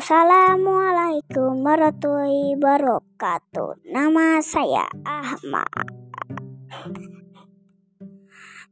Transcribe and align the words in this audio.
Assalamualaikum 0.00 1.60
warahmatullahi 1.60 2.56
wabarakatuh. 2.56 3.84
Nama 3.92 4.40
saya 4.40 4.88
Ahmad. 5.04 5.68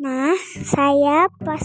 Nah, 0.00 0.32
saya 0.64 1.28
pas 1.44 1.60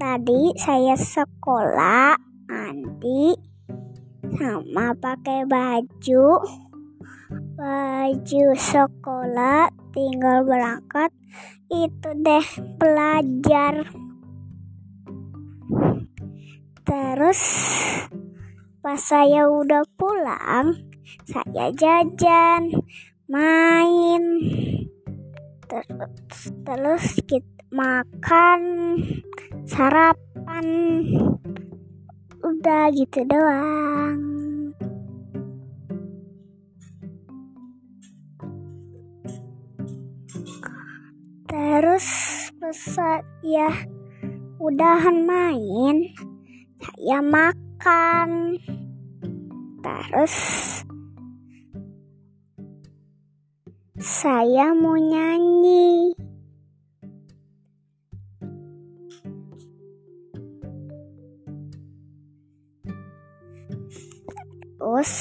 tadi 0.00 0.56
saya 0.56 0.96
sekolah 0.96 2.16
mandi 2.48 3.36
sama 4.40 4.96
pakai 4.96 5.44
baju 5.52 6.40
baju 7.60 8.44
sekolah 8.56 9.68
tinggal 9.92 10.48
berangkat 10.48 11.12
itu 11.68 12.08
deh 12.24 12.46
belajar 12.80 13.84
terus 16.88 17.40
pas 18.84 19.00
saya 19.00 19.48
udah 19.48 19.80
pulang 19.96 20.76
saya 21.24 21.72
jajan 21.72 22.68
main 23.32 24.22
terus 25.64 26.52
terus 26.68 27.04
kita 27.24 27.54
makan 27.74 28.60
sarapan 29.66 30.66
udah 32.44 32.92
gitu 32.94 33.26
doang. 33.26 34.20
Terus 41.50 42.06
pesat 42.62 43.26
ya 43.42 43.74
udahan 44.62 45.26
main 45.26 46.14
saya 46.80 47.18
makan. 47.22 48.58
Terus 49.84 50.36
saya 54.00 54.72
mau 54.72 54.96
nyanyi. 54.96 56.16
Terus 64.84 65.12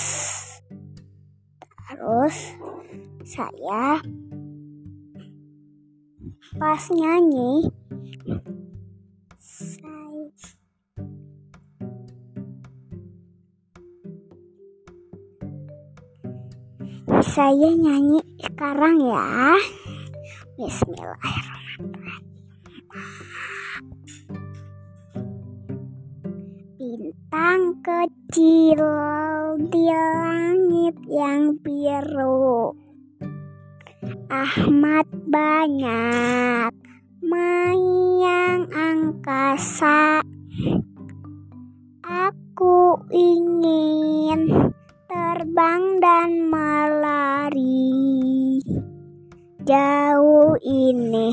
terus 1.88 2.38
saya 3.24 4.04
pas 6.60 6.84
nyanyi 6.92 7.72
saya 17.08 17.70
nyanyi 17.76 18.24
sekarang 18.40 18.96
ya. 19.04 19.60
Bismillahirrahmanirrahim. 20.56 22.24
Bintang 26.80 27.62
kecil 27.84 28.82
di 29.68 29.84
langit 29.92 30.96
yang 31.12 31.60
biru. 31.60 32.72
Ahmad 34.32 35.08
banyak 35.28 36.72
mayang 37.24 38.68
angkasa. 38.72 40.24
Aku 42.04 43.00
ingin 43.12 44.13
Jauh 49.64 50.60
ini 50.60 51.32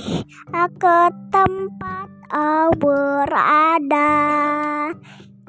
ke 0.54 1.00
tempat 1.34 2.06
kau 2.30 2.70
berada. 2.78 4.14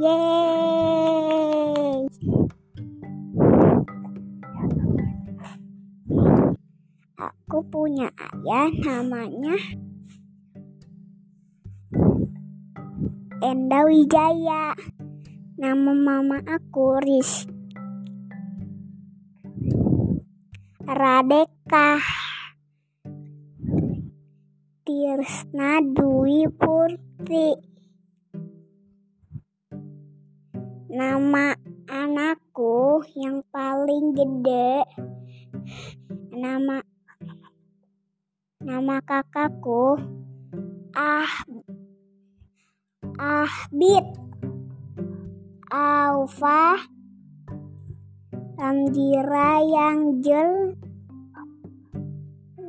Yeay. 0.01 1.29
Aku 7.21 7.61
punya 7.69 8.09
ayah 8.17 8.73
namanya 8.81 9.61
Enda 13.45 13.85
Wijaya. 13.85 14.73
Nama 15.61 15.93
mama 15.93 16.41
aku 16.49 16.97
Riz 16.97 17.45
Radeka 20.89 22.20
Tirsna 25.01 25.81
Dwi 25.81 26.45
Putri. 26.61 27.57
Nama 30.93 31.57
anakku 31.89 33.01
yang 33.17 33.41
paling 33.49 34.13
gede. 34.13 34.85
Nama 36.37 36.85
Nama 38.61 39.01
kakakku 39.01 39.97
Ah 40.93 41.49
Ahbit. 43.17 44.05
Aufa 45.73 46.77
Amjira 48.61 49.65
yang 49.65 50.21
jel. 50.21 50.77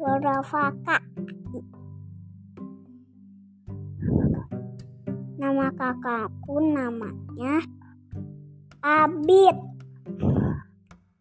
Warafaka 0.01 1.12
Nama 5.43 5.75
kakakku 5.75 6.63
namanya 6.71 7.67
Abid. 8.79 9.59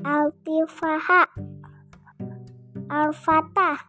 Altifaha. 0.05 1.25
Alfatah. 2.85 3.81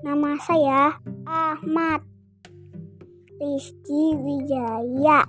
Nama 0.00 0.40
saya 0.40 0.96
Ahmad. 1.28 2.00
Rizky 3.36 4.16
Wijaya. 4.16 5.28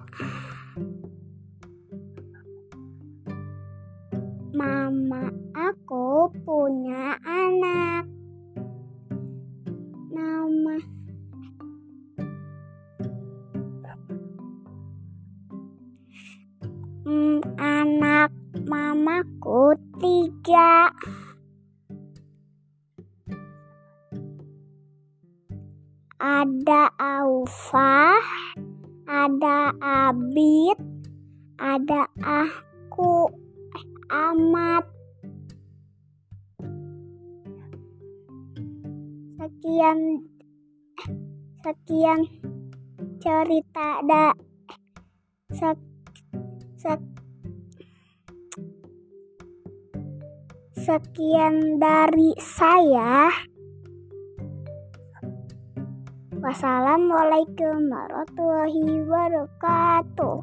Mama 4.56 5.36
aku 5.52 6.32
punya 6.48 7.20
Anak 17.56 18.32
mamaku 18.68 19.76
tiga. 20.00 20.92
Ada 26.20 26.92
Aufa, 27.00 28.20
ada 29.08 29.72
Abid, 29.80 30.76
ada 31.56 32.12
aku, 32.20 33.32
eh, 33.76 33.88
Amat. 34.12 34.84
Sekian, 39.40 40.28
sekian 41.64 42.20
cerita 43.20 44.04
ada. 44.04 44.36
Sek, 45.52 45.80
sek, 46.80 47.00
sekian 50.90 51.78
dari 51.78 52.34
saya. 52.42 53.30
Wassalamualaikum 56.42 57.94
warahmatullahi 57.94 59.06
wabarakatuh. 59.06 60.42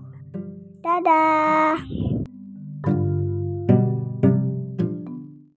Dadah. 0.86 1.82